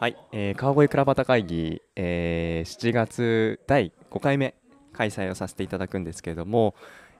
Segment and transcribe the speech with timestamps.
[0.00, 4.54] はい、えー、川越倉端会議、えー、7月第5回目
[4.94, 6.74] 開催をさせていただくんですけれども、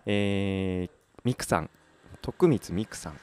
[0.06, 0.90] えー、
[1.22, 1.68] ミクさん
[2.22, 3.18] 徳光ミクさん、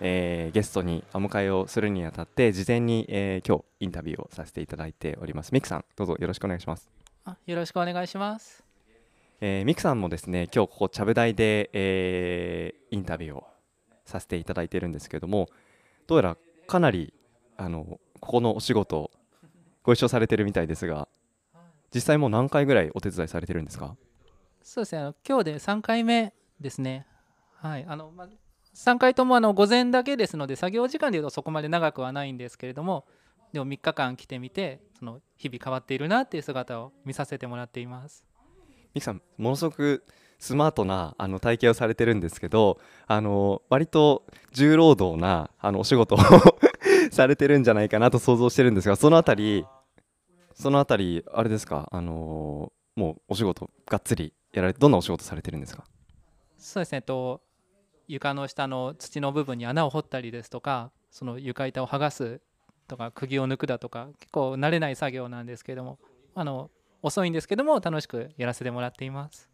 [0.00, 5.50] えー、ゲストにお迎えをするにあたって事前に、えー、今日インタビューをさせていただいております。
[5.50, 6.88] ミクさんどうぞよろしくお願いします。
[7.24, 8.62] あよろしくお願いします。
[9.40, 13.48] えー、ミクさんもですね今日ここちゃぶ台で、えー、インタビューを
[14.04, 15.48] させていただいているんですけれども
[16.06, 16.36] どうやら
[16.68, 17.12] かなり
[17.56, 19.10] あのここのお仕事
[19.82, 21.08] ご一緒されてるみたいですが
[21.94, 23.96] 実際もう何回ぐらいお手伝いされてるんですか？
[24.62, 27.06] そうですねあの今日で3回目ですね。
[27.54, 28.28] はいあの、まあ、
[28.74, 33.06] 3回ともあの午前だけですので作業時間でいうとそこまで長くはないんですけれども
[33.52, 38.24] でも3日間来てみてその日々変わっているなっていう姿を見させてもらっています。
[38.92, 40.04] ミキさんものすごく
[40.38, 46.18] スマートなあの体型をされてるんですけどあの割と重労働なあのお仕事を
[47.16, 49.64] されてるんじゃないかなと想像してるんですがそのあたり
[50.54, 51.88] そのあたりあれですか？
[51.90, 55.84] あのもうお仕事がっつりやられてどんなお仕事されてるんですか？
[56.56, 57.02] そうですね。
[57.02, 57.42] と
[58.08, 62.40] 床の下の土の部分に穴を掘ったりですとかその床板を剥がす
[62.88, 65.98] とか釘を抜くだとか結構慣れない作業なんですけども
[66.34, 66.70] あの
[67.02, 69.50] 遅いんですけども楽しくやらせてもらっています。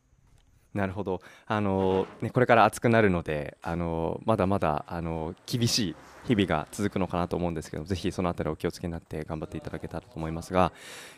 [0.75, 1.20] なるほど。
[1.47, 10.73] あの、ね、これから暑くなるのであのまだまだあの厳しい日々が続くのかなと思うんですけどぜひそのあたりお気をつけになって頑張っていただけたらと思いますが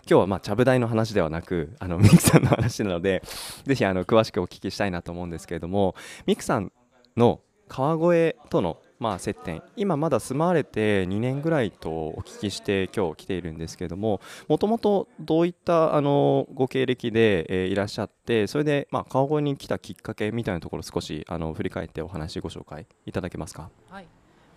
[0.08, 3.22] 今日はまちゃぶ台の話ではなくあのミクさんの話なので
[3.64, 5.94] ぜひあの詳しくお聞きしたいなと思うんですけれども
[6.26, 6.72] ミクさん
[7.16, 9.62] の川越とのまあ、接点。
[9.76, 23.68] 今まだ住まわれて2年ぐらいとお聞きして今日来ているんですけれどももともとどういったあのご経歴で、え、いらっしゃってそれで、まあ、川越に来たきっかけみたいなところ少しあの振り返ってお話ご紹介いただけますか？
[23.90, 24.06] はい。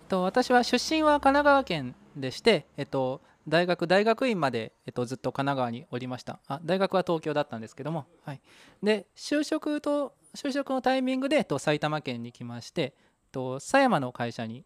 [0.08, 6.40] と私は出身は神奈川県でして、えっと、大学大学院まで、えっと、ずっと神奈川におりました。
[6.48, 8.40] あ大学は東京だったんですけども、はい、
[8.82, 12.94] で就職と就職のタイミングで、えっと、埼玉県に来まして
[13.38, 14.64] と狭山の会社に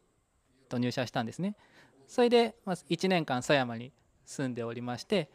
[0.69, 1.57] と入社したんですね。
[2.07, 3.93] それで、まず1年間狭山に
[4.27, 5.31] 住んでおりまして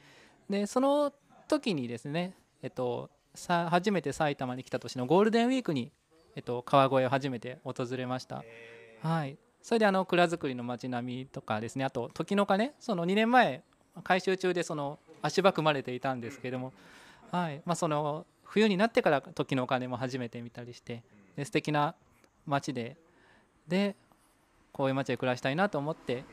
[0.49, 1.13] でその
[1.47, 5.91] 時にですね、えっと、さ初めて埼玉に来た年のゴールデンウィークに、
[6.35, 8.43] えっと、川越を初めて訪れました、
[9.01, 13.63] はい、それであの蔵造りの街並みとかですねあと時の鐘その2年前
[14.03, 16.71] 改修中でその足場組まれていたんですけども、
[17.31, 17.61] はい。
[17.65, 21.03] まあ、その冬になってから時の鐘も初めて見たりして
[21.35, 21.95] で素敵な
[22.45, 22.97] 街で
[23.67, 23.95] で
[24.72, 26.23] こういう街で暮らしたいなと思って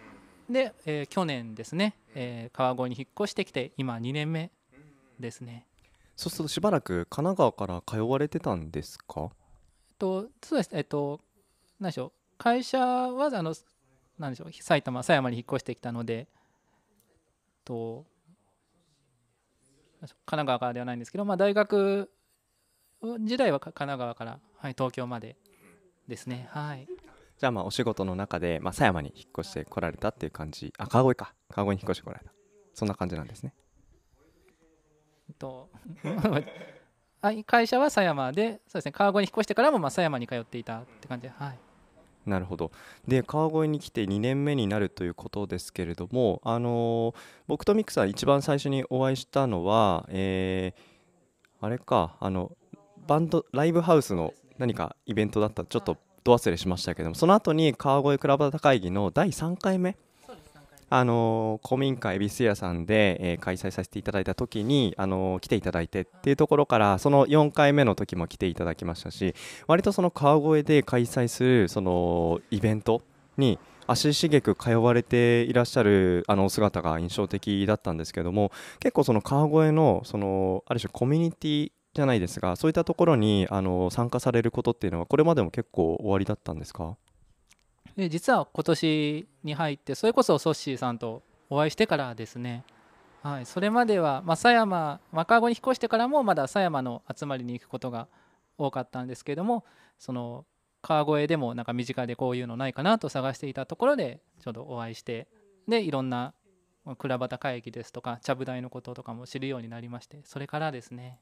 [0.48, 4.50] で、えー、去年ですね、えー、川越に引っ越してきて今2年目
[5.18, 5.66] ですね。
[6.16, 9.22] そうするとしばらく神奈川から通われてたんですか？
[9.22, 9.30] えっ
[9.98, 10.70] とそうです。
[10.72, 11.20] えっと
[11.80, 12.12] 何でしょう。
[12.38, 13.54] 会社はあの
[14.18, 14.52] 何でしょう。
[14.52, 16.28] 埼玉狭山に引っ越してきたので
[17.64, 18.04] と
[20.02, 22.10] 神奈川からではないんですけど、まあ、大学
[23.20, 25.36] 時代は神奈川から、はい、東京まで
[26.06, 26.48] ですね。
[26.50, 26.86] はい
[27.38, 30.72] じゃあまあお仕事の中で、まあ、狭山に引っ越してこられたっていう感じ。
[30.78, 31.34] あ川越か。
[31.50, 32.32] 川越に引っ越してこられた。
[32.74, 33.54] そんな感じなんですね。
[35.38, 35.68] と
[37.46, 41.58] 会社は狭山でそうですね川越に引っ越してからもまあ狭山に通っていたって感じではい。
[42.26, 42.70] なるほど。
[43.06, 47.14] で川越に来て2年目になるということですけれども、あのー、
[47.46, 52.52] 僕とミクさん一番最初にお会いしたのは、えー、あれかあの
[53.06, 59.96] バンドライブハウスの何かイベントだったちょっとど忘れしましたけどもその後に川越倉端会議の第3回目？
[60.90, 69.34] あの古民家恵比寿屋さんで、えー、開催させていただいた時に、あの来ていただいてっていうところからその4回目の時も来ていただきましたし
[69.66, 73.02] 割とその川越で開催するそのイベント
[73.36, 86.96] に足しげく通われていらっしゃるあの姿が印象的だったんですけども結構その川越のそのある種コミュニティじゃないですがそういったところにあの参加されることっていうのはこれまでも結構終わりだったんですか？
[87.96, 92.64] で実は今年に入ってそれこそソッシーさんとお会いしてからですね、
[93.22, 98.08] はい、それまでは、まあ、狭山若子に引っ越してからもまだ狭山の集まりに行くことが
[98.58, 99.64] 多かったんですけども
[100.00, 100.44] その
[100.82, 105.28] 川越でもなんか身近でこういうのないかなと探していたところでちょうどお会いして
[105.68, 106.34] でいろんな
[106.98, 111.18] 倉端会議ですとかちゃぶ台のこととかも知るようになりましてそれからですね。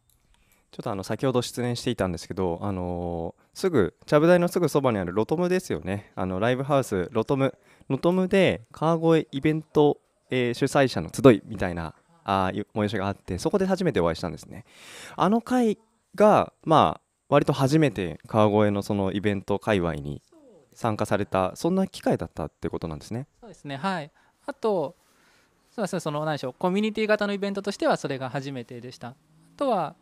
[0.72, 6.12] ちょっとあの先ほど出演していたんですけど、あのー、すぐちゃぶ台のすぐそばにあるロトムですよね。
[6.14, 7.54] あのライブハウスロトム
[7.88, 9.98] ロトムで川越イベント、
[10.30, 14.64] えー、主催者の集いみたいなあ催しがあってそこで初めてお会いしたんですね。
[15.14, 15.76] あの回
[16.14, 20.22] がまあ割と初めて川越のそのイベント界隈に
[20.72, 23.26] 参加されたそんな機会だったってことなんですね。
[23.42, 23.76] そうですね。
[23.76, 24.10] はい。
[24.46, 24.96] あと
[25.70, 29.08] そうですその何でしょうコミュニティ型のイベントとしてはそれが初めてでした。
[29.08, 29.14] あ
[29.58, 29.96] とは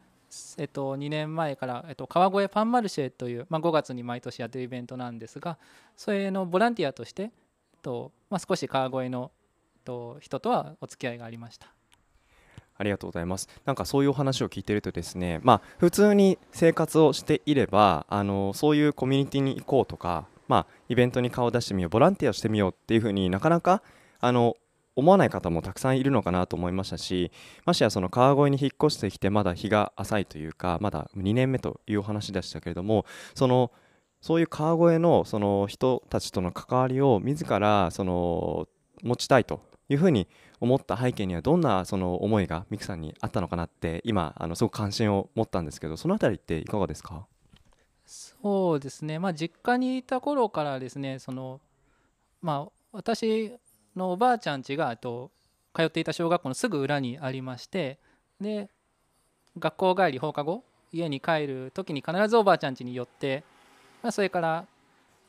[0.59, 5.59] えっと、2年前から、えっと、川越パンマルシェという、まあ、5月に毎年やってるイベントなんですが
[5.97, 7.31] それのボランティアとして、えっ
[7.83, 9.33] とまあ、少し川越の、
[9.77, 11.73] えっと、人とはお付き合いがありました。
[12.77, 13.47] ありがとうございます。
[13.67, 23.83] なんかそういうお話を聞いてるとですねまあ普通に生活をしていればあのそういうコミュニティに行こうとかまあイベントに顔を出してみようボランティアをしてみようっていうふうになかなか
[24.21, 24.57] あの
[25.01, 27.33] 思わない方もたくさんいるのかなと思いましたし
[27.65, 33.05] ましてやその川越に引っ越してきてまだ日が浅いというかまだ2年目というお話でしたけれども
[33.35, 33.73] その
[34.21, 38.69] そういう川越のその人たちとの関わりを自らその
[39.03, 40.29] 持ちたいというふうに
[40.61, 47.27] 思った背景にはどんなその思いがミクさんにあったのかなって今あのすごく関心を持ったんですけどそのあたりっていかがですか？
[48.05, 49.19] そうですね。
[49.19, 51.61] まあ実家にいた頃からですねその
[52.43, 53.53] まあ私
[53.97, 55.31] のおばあちゃん家がと
[55.75, 57.99] 通っていた小学校のすぐ裏にありまして
[58.41, 58.71] で
[59.59, 63.45] 学校帰り放課後家に帰る時に必ずおばあちゃん家に寄って、
[64.03, 64.67] まあ、それから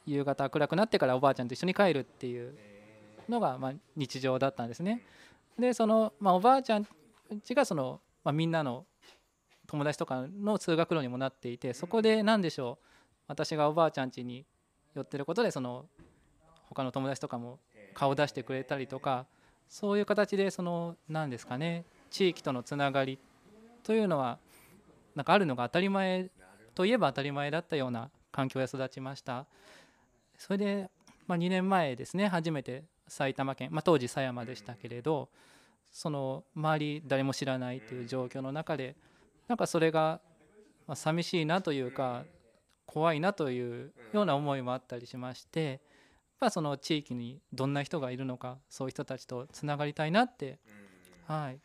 [0.05, 2.55] 夕方暗くなってからおばあちゃんと一緒に帰るっていう
[3.29, 5.03] のがま日常だったんですね。
[5.59, 6.87] でその、まあ、おばあちゃん
[7.29, 8.85] 家がその、まあ、みんなの
[9.67, 12.85] 友達とかの通学路にもなっていてそこで何でしょう
[13.27, 14.45] 私がおばあちゃん家に
[14.95, 15.85] 寄ってることでその
[16.67, 17.59] 他の友達とかも
[17.93, 19.25] 顔出してくれたりとか
[19.69, 23.19] そういう形でその何ですかね地域とのつながり
[23.83, 24.37] というのは
[25.15, 26.29] なんかあるのが当たり前
[26.75, 29.45] といえば当たり前だったような環境で育ちました。
[30.37, 30.89] それで、
[31.27, 35.29] まあ、2年前ですね初めて埼玉県、まあ、当時狭山でしたけれど
[35.91, 38.95] その周り誰も知らないという状況の中で
[39.47, 40.19] なんかそれが
[40.95, 42.23] 寂しいなというか
[42.85, 45.79] 怖いなというような思いもあったりしまして
[46.41, 50.59] ぱその地域にどんな人がいるのかそういう人たちとつながりたいなって、
[51.27, 51.59] はい、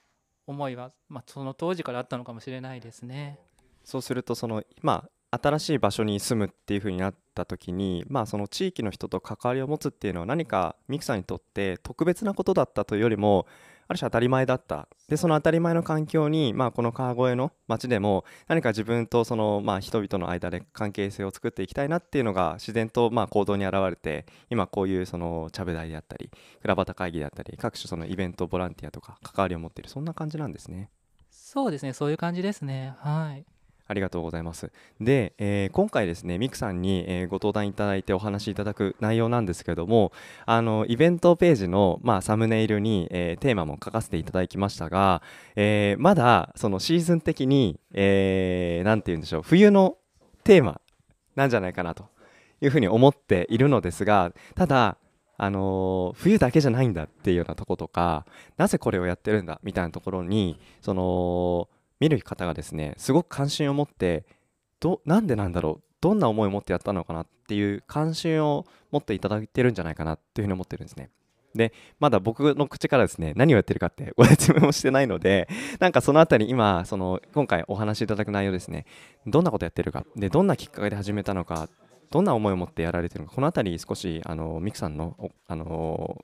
[0.46, 3.40] 思いは、まあ、その当時からあったのかもしれないですね。
[3.84, 13.46] そうするとその、まあ、新しい場所に住むっていう風になった時に、まあ、その地域の人と関わりを持つっていうのは何かミクさんにとって特別なことだったというよりも
[13.88, 14.88] ある種当たり前だった。
[15.08, 26.30] でその当たり前の環境に、まあ、この川越の町でも何か自分とその、まあ、人々の間で関係性を作っていきたいなっていうのが自然とまあ行動に現れて今こういうその茶ぶ台であったり
[26.62, 30.90] 倉端会議であったり各種そのイベントボランティアとか関わりを持っているそんな感じなんですね。
[31.30, 31.92] そうですね。
[31.92, 32.94] そういう感じですね。
[32.98, 33.55] はい
[33.86, 34.70] ありがとうございます。
[35.00, 40.12] で、えー、今回ですね、ミクさんに、えー、ご登壇いただいてお話しいただく内容なんですけども、
[40.44, 45.22] あのイベントページの、まあ、サムネイルに、えー、テーマも書かせていただきましたが、
[45.54, 49.96] えまだそのシーズン的に、えー、て言うんでしょう、冬の
[50.44, 50.80] テーマ
[51.34, 52.08] なんじゃないかなと
[52.60, 54.98] いうふうに思っているのですが、ただ、
[55.38, 58.24] あの冬だけじゃないんだっていうようなとことか、
[58.56, 61.68] なぜこれをやってるんだみたいなところに、その
[62.00, 64.24] 見る方がですねすごく関心を持って
[64.80, 71.10] どなんでなんだろうどんな思いを持ってやったのかなっていう関心を持っていただいてるんじゃないかなっていうふうに思ってるんですね。
[71.54, 75.48] でまだ僕の口からですね何をやってるかって ご説明もしてないので
[75.80, 78.84] なんかそのあたり今その今回お話しいただく内容ですね
[79.26, 81.70] どんなことやってるかでどんなきっかけで始めたのか
[82.10, 85.16] どんな思いを持ってやられてるのかこのあたり少しあのミクさんの
[85.48, 86.22] あの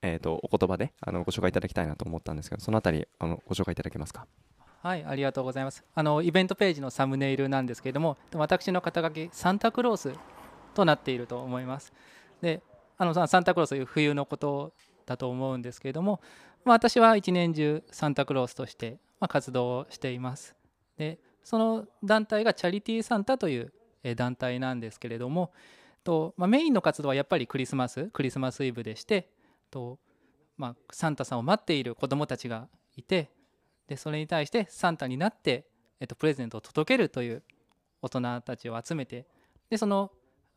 [0.00, 4.26] えーと、お言葉であのご紹介いただきたいなと思ったんですけどそのあたりあのご紹介いただけますか？
[4.84, 5.82] はい、ありがとうございます。
[5.94, 10.12] あのイベントページのサムネイルなんですけれども、私の肩書きサンタクロース
[10.74, 11.90] となっていると思います。
[12.42, 12.62] で、
[12.98, 14.74] あのサンタクロースという冬のこと
[15.06, 16.20] だと思うんですけれども、
[16.66, 20.54] まあ、私は一年中サンタクロースとして、ま、活動をしています。
[20.98, 23.72] で、その団体がチャリティーサンタという
[24.16, 25.50] 団体なんですけれども、
[26.04, 29.30] とまあ、メインの活動はやっぱりクリスマス、クリスマスイブでして、
[29.70, 29.98] と
[30.58, 33.30] まあ、サンタさんを待っている子どもたちがいて、
[33.88, 35.66] でそれに対してサンタになって、
[36.00, 37.42] えっと、プレゼントを届けるという
[38.02, 39.26] 大人たちを集めて
[39.70, 40.10] でその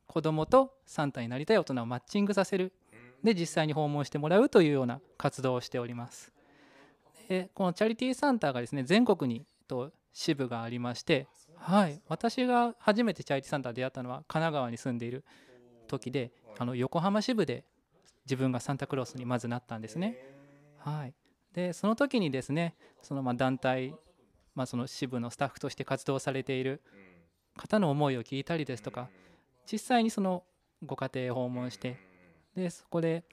[0.06, 2.74] 子供とサンタになりたい大人をマッチングさせる。
[3.24, 6.32] で実際に訪問してもらうというような活動をしております。
[7.28, 15.26] でこのチャリティーサンタがですね全国にと支部がありましてはい私が初めてチャリティーサンタ出会ったのは神奈川に住んでいる
[15.88, 17.66] 時であの横浜支部で
[18.26, 20.18] 自分がサンタクロースにまずなったんですね。
[20.80, 21.14] はい。
[21.58, 23.96] でその時にですねそのま団体、
[24.54, 26.84] まあ、その支部のスタッフとして活動されている
[27.58, 29.10] 方の思いを聞いたりですとか
[29.70, 30.44] 実際にその
[30.86, 31.98] ご家庭訪問して
[32.56, 33.24] でそこで、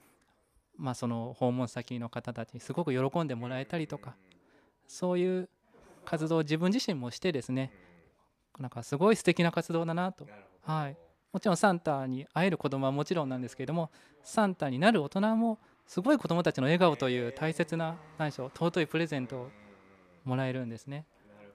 [0.75, 4.15] まあ、その訪問先の方たちにすごく喜んでもらえたりとか
[4.87, 5.47] そういう
[6.03, 7.71] 活動を自分自身もしてですね
[8.57, 10.25] なんかすごい素敵な活動だなと、
[10.63, 10.97] はい、
[11.31, 13.91] もちろんサンタに会える子供はもちろんなんですけれども
[14.23, 19.49] サンタになる大人もすごい子どもたちの笑顔という大切な何でしょう尊いプレゼントを
[20.23, 21.05] もらえるんですね。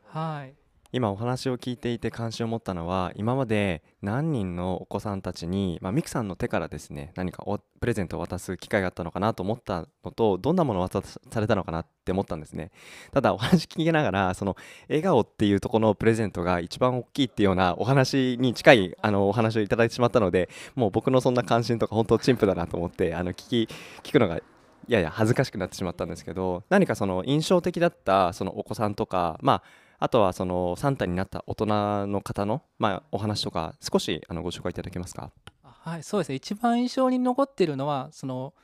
[0.06, 0.59] はい
[0.92, 7.44] 今お話を聞いていて関心を持ったのは今まで何人のお子さんたちに、まあ、ミクさんの手からですね何か
[7.80, 12.72] プレゼントを渡す機会があったのかなと思ったのとどんなものを渡されたのかなって思ったんですね。
[13.12, 14.56] ただお話聞きながらその
[14.88, 23.68] 笑顔っていうところのプレゼントが一番大きいっていうようなお話に近いあのお話をいただいてしまったのでもう僕のそんな関心とか本当陳腐だなと思ってあの聞き
[24.02, 24.42] 聞くのがい
[24.88, 29.62] やいや恥ずかしくなってしまったんですけど何かその印象的だったそのお子さんとかまあ
[30.00, 35.30] あとはそのサンタになった大人の方の、まあ、お話とか少しあのご紹介いただけますか？
[35.62, 36.34] はいそうですね。
[36.36, 38.54] 一番印象に残っているのはその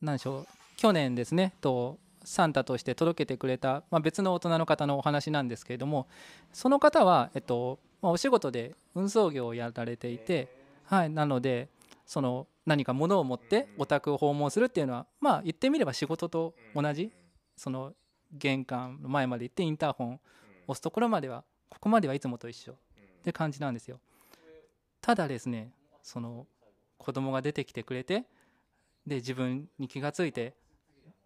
[0.00, 0.46] 何でしょう
[0.76, 6.08] 去年ですねとサンタとして届けてくれた、まあ、別の大人の方のお話なんですけれども
[6.52, 10.48] その方は、えっとまあ、お仕事で運送業をやられていて、
[10.84, 11.68] はい、なので
[12.04, 17.12] その何か物を持ってお宅を訪問するっていうのはまあ言ってみれば仕事と同じ
[17.56, 17.92] その
[18.32, 20.20] 玄関の前まで行ってインターホン
[20.66, 22.76] 押すところまではここまではいつもと一緒っ
[23.22, 24.00] て感じなんですよ。
[25.00, 26.46] ただですねその
[26.98, 28.24] 子供が出てきてくれて
[29.06, 30.54] で自分に気がついて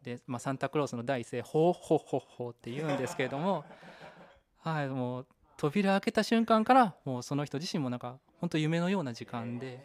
[0.02, 3.64] で、まあ、サンタクロースの第一声「ほうほうほうほう」って言うんですけれども
[4.58, 9.80] はいもう扉開けた瞬間からもうその人自身もなんか本当夢のような時間で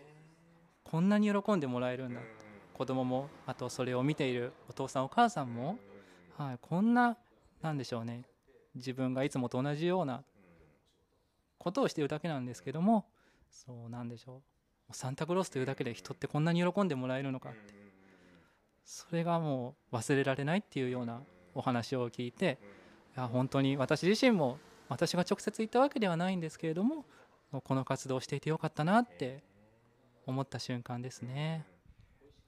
[0.83, 2.21] こんなに喜んでもらえるんだ。
[2.73, 5.77] 子供もあとそれを見ているお父さんお母さんも、
[6.37, 7.17] はい、こんな
[7.61, 8.23] なんでしょうね。
[8.75, 10.23] 自分がいつもと同じような
[11.57, 13.05] ことをしているだけなんですけども
[13.49, 14.41] そうなんでしょ
[14.89, 17.73] うサンタクロースというだけで人ってこんなに喜んでもらえるのかって
[18.83, 21.21] それがもう忘れられないっていうような
[21.55, 22.59] お話を聞いて
[23.17, 27.05] いや本当に私自身も私が直接言ったわけではないんですけれども
[27.63, 29.43] この活動をしていてよかったなって
[30.27, 31.65] 思った瞬間ですね。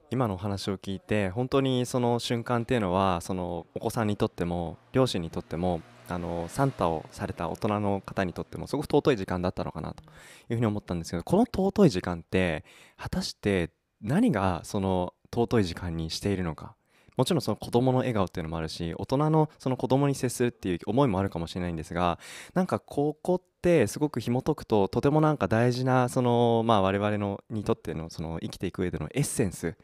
[0.09, 10.03] 今のお話を聞いて本当にその瞬間っていうのはそのお子さんにとっても両親にとってもあのサンタをされた大人の方にとってもすごく尊い時間だったのかなと
[10.49, 12.63] いうふうに思ったんですけどこの尊い時間って
[12.97, 13.71] 果たして
[14.01, 16.75] 何がその尊い時間にしているのか。
[17.17, 22.19] もちろんその子供の笑顔っていうのもあるし大人のその子供に接するっていう思いもあるかもしれないんですが
[22.53, 29.75] なんかここってすごく紐解くととてもなんか大事なそのまあ我々のにとってのその生きていく上でのエッセンス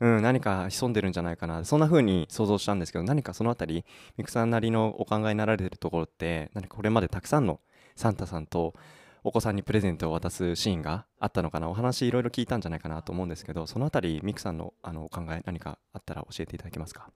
[0.00, 1.64] うん、何か潜んでるんじゃないかな。
[1.64, 3.84] そんな風に想像したんですけど何かその辺り
[4.16, 7.60] ミクさんなりのお考えになられてるところって何かこれまでたくさんの
[7.96, 8.74] サンタさんと
[9.24, 11.68] お子さんにプレゼントを渡すシーンがあったのかな。
[11.68, 17.10] お話いろいろ聞いたんじゃないかなと思うんですけどその辺りミクさんのあのお考え何かあったら教えていただけますか？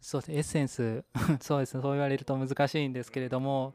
[0.00, 1.04] そうですエッセンス
[1.40, 1.82] そうですね。
[1.82, 3.74] そう言われると難しいんですけれども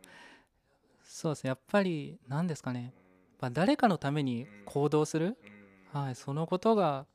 [1.02, 1.48] そうですね。
[1.50, 2.94] やっぱり何ですかね、
[3.40, 5.38] まあ、誰かのために行動する、
[5.94, 7.06] はい、そのことが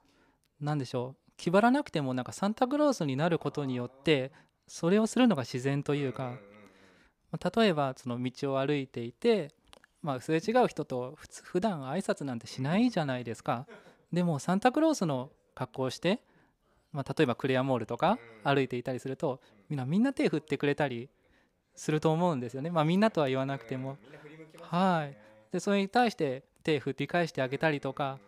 [0.60, 1.32] 何でしょう。
[1.36, 4.32] 気張らなくてもなんかサンタクロースになることによって
[4.66, 6.34] それをするのが自然というか
[7.56, 9.52] 例えばその道を歩いていて、
[10.02, 13.66] まあ、すれ違う人と普通普段挨拶なんてしないじゃないですか。
[14.12, 16.20] でもサンタクロースの格好をして、
[16.92, 21.10] まあ、例えばクレアモールとか歩いていたりするとみんなみんな手振ってくれたり
[21.76, 23.98] すると思うんですよね、まあ、みんなとは言わなくても。
[24.62, 25.16] はい。
[25.52, 28.18] でそれに対して手振り返してあげたりとか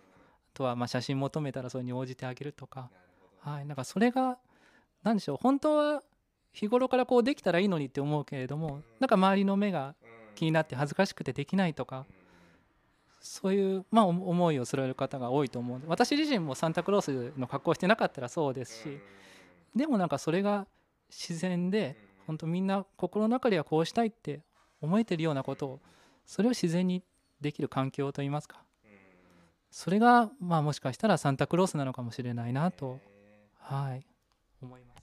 [0.54, 2.90] とはま写真求めたらそれに応じてあげるとか、
[3.40, 4.38] はい、なんかそれが
[5.02, 5.36] 何でしょう。
[5.40, 6.02] 本当は
[6.52, 9.94] 日頃からこうできたらいいのにって思うけれどもなんか周りの目が
[10.34, 12.06] 気になって恥ずかしくてできないとか
[13.20, 17.02] そういう、ま、思いをする方が多いと思う私自身もサンタクロー
[17.32, 18.98] スの格好してなかったらそうですし
[19.76, 20.66] でもなんかそれが
[21.10, 24.40] 自然で本当みんな心の中ではこうしたいって
[24.80, 25.80] 思えてるようなことを
[26.24, 27.02] それを自然に
[27.40, 28.62] できる環境といいますか
[29.70, 32.98] それが、まあ、もしかしたらサンタクロースなのかもしれないなと、
[33.58, 34.04] はい、
[34.62, 35.02] 思います、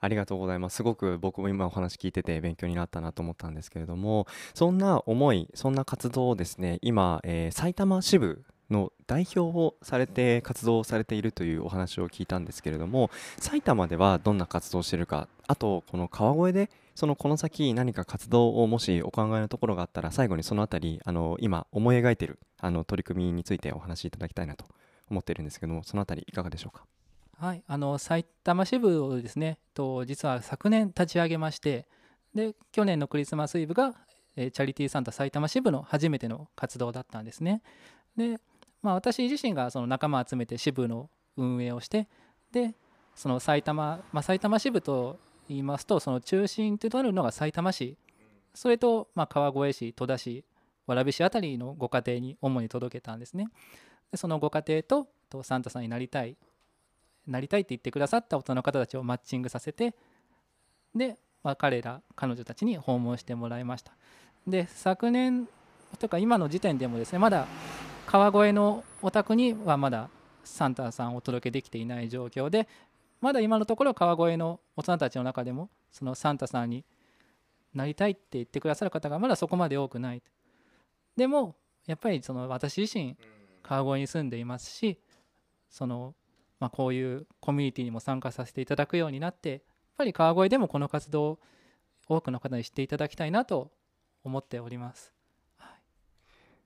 [0.00, 0.76] ありがとうございます。
[0.76, 24.66] すごく僕も今お話聞いてて勉強になったなと思ったんですけれども、そんな思い、そんな活動をですね、今、えー、埼玉支部の代表をされて活動されているというお話を聞いたんですけれども埼玉ではどんな活動をしているかあとこの川越でそのこの先何か活動をもしお考えのところがあったら最後にそのあたりあの今思い描いてるあの取り組みについてお話しいただきたいなと
[25.10, 26.84] 思っているんですけどもそのあたりいかがでしょうか？
[27.38, 31.86] はい、あの埼玉支部をですねと実は昨年立ち上げまして
[32.34, 33.94] で去年のクリスマスイブが、
[34.36, 37.62] え、チャリティーサンタ埼玉支部の初めての活動だったんですね。
[38.14, 38.36] で、
[38.82, 42.08] まあ、私自身がその仲間を集めて支部の運営をして
[42.52, 42.74] で
[43.16, 45.18] その埼玉、まあ、埼玉支部と
[45.50, 47.96] 言いますとその中心となるのがさいたま市
[48.54, 50.44] それとま川越市戸田市
[50.86, 53.48] 蕨市あたりのご家庭に主に届けたんですね。
[54.10, 56.36] でそのご家庭ととサンタさんになりたい
[57.26, 59.94] なりたいって言ってくださった大人の方たちをマッチングさせて
[60.94, 63.92] で、まあ、彼ら彼女たちに訪問してもらいました。
[64.46, 65.48] で昨年
[65.98, 67.46] とか今の時点でもですねまだ
[68.06, 70.10] 川越のお宅にはまだ
[70.44, 72.68] サンタさんをお届けできていない状況で
[73.20, 76.84] まだ今のところ川越の大人たちの中でもそのサンタさんに
[77.74, 80.22] なりたいって言ってくださる方がまだそこまで多くない
[81.16, 83.16] でもやっぱりその私自身
[83.62, 84.98] 川越に住んでいますし
[85.68, 86.14] その、
[86.58, 89.60] まあ、こういうコミュニティにも参加させていただくようになってやっ
[89.98, 91.38] ぱり川越でもこの活動を
[92.08, 93.70] 多くの方に知っていただきたいなと
[94.24, 95.12] 思っております、
[95.58, 95.70] はい、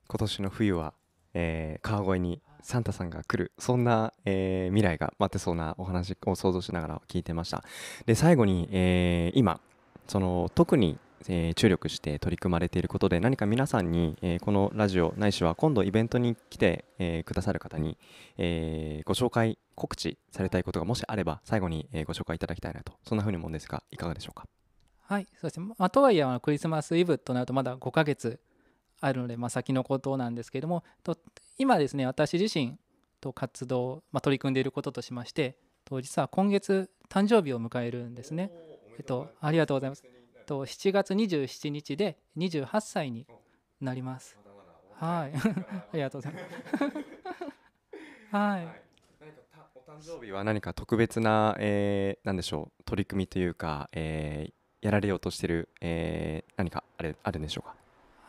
[0.08, 0.94] 今年の冬は、
[1.34, 7.62] えー、川越にサンタさんが来るそんな、えー、未来が待ってそうなお話を想像しながら聞いてました。
[8.06, 9.60] で最後に、えー、今
[10.08, 17.96] その特にえー、注力して取り組まれていることで何か皆さんに、えー、このラジオないしは今度イベントに来て、えー、くださる方に、
[18.36, 22.92] えご紹介告知されたいことがもしあれば最後に、えご紹介いただきたいなと。
[23.08, 24.46] そんなふうに思うんですがいかがでしょうか？
[25.06, 28.38] はいそうですね、ま、とはいえクリスマスイブとなるとまだ5ヶ月
[29.04, 31.16] あるので、まあ、先のことなんですけれどもと
[31.58, 32.78] 今ですね私自身
[33.20, 38.50] と活動、まあ、取り組んでいることとしましてと実は今月誕生日を迎えるんですね。
[38.96, 40.04] えっと、ありがとうございます。
[40.46, 43.26] と7月27日で28歳に
[43.80, 44.38] なります。
[44.94, 46.44] はい、 ありがとうございます。
[48.30, 48.68] はい。
[49.74, 54.52] お誕生日は何か特別な、えー、なんでしょう取り組みというか、えー、
[54.86, 57.76] やられようとしている、えー、何かあれあるんでしょうか？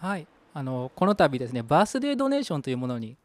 [0.08, 0.27] はい、
[0.58, 3.18] あのこの度ですねバースデードネーションというものに、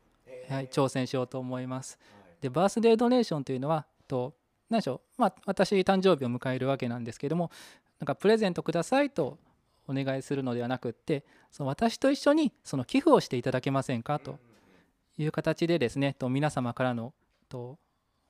[0.49, 1.97] はい、挑戦しようと思います。
[2.41, 4.35] でバースデードネーションというのはと
[4.69, 7.53] 何でしょう、まあ、私誕生日を迎えるわけなんですけども
[8.01, 9.39] なんかプレゼントくださいと
[9.87, 14.19] お願いするのではなくってその私と一緒にその寄付をしていただけませんか？
[14.19, 14.39] と
[15.17, 17.15] いう形でですねと皆様からの
[17.49, 17.79] と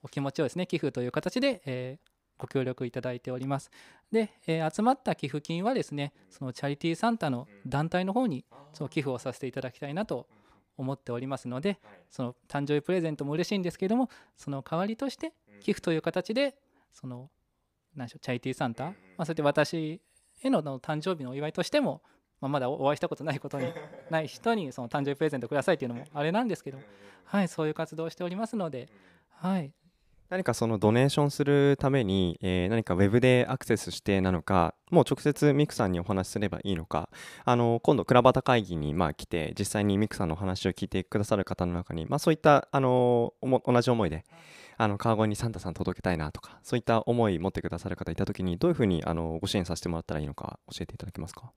[0.02, 3.70] お気持ちをですね寄付という形で、えー、ご協力いただいております。
[4.10, 10.26] で、えー、集まった寄付金はですねそのチャリティーサンタの団体の方にその寄付をさせていただきたいなと
[10.76, 11.78] 思っておりますので
[12.10, 16.56] その誕生日プレゼントも嬉しいんですけれどもその代わりとして寄付という形で
[16.92, 17.30] その
[17.94, 20.00] 何でしょうチャイティーサンタ、まあ、そうやって私
[20.42, 22.02] への誕生日のお祝いとしても、
[22.40, 23.66] まあ、まだお会いしたことないことに
[24.10, 26.78] ない人にその誕生日プレゼントくださいっていうのもあれなんですけど、
[27.24, 28.88] はい、そういう活動をしておりますので、
[29.28, 29.72] はい、
[30.30, 37.10] 何かそのドネーションするために、えー、何かウェブでアクセスしてなのか、もう直接ミクさんにお話しすればいいのか、
[37.44, 44.24] あの今度、倉端会議にまあ来て、実際にミクさんのお話を聞いてくださる方の中に、まあ、そういったあの同じ思いで、
[44.76, 51.50] あの川越にサンタさん届けたいなとか、そういった思い持ってくださる方いたときに、どういうふうにあのご支援させてもらったらいいのか、教えていただけますか？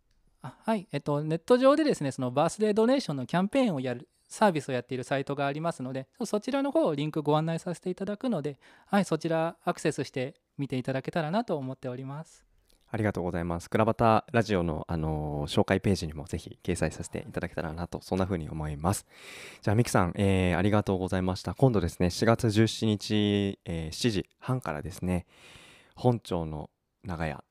[0.44, 12.46] あはい、えっと、ネット上でですね、そのバースデードネーションのキャンペーンをやるサービスをやっているサイトがありますので、そちらの方をリンクご案内させていただくので、はい、そちらアクセスして見ていただけたらなと思っております。
[12.90, 13.70] ありがとうございます。
[13.70, 19.08] 倉端ラジオの、あのー、紹介ページにもぜひ掲載させていただけたらなと、そんな風に思います。
[19.62, 21.56] じゃあ、ミキさん、えー、ありがとうございました。
[21.56, 25.26] 今度ですね、4月17日、えー、7時半からですね、
[25.96, 26.70] 本庁の
[27.04, 27.44] 長屋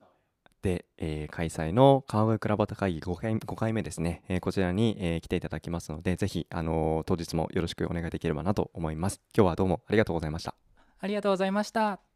[0.63, 9.21] で、えー、開催の川越倉端会議 5, 回 ,5 回目ですね、えー、こちらに、えー、来ていただきますので、ぜひ、あのー、当日もよろしくお願いできればなと思います。
[9.37, 10.55] 今日はどうもありがとうございました。
[10.99, 12.12] ありがとうございました。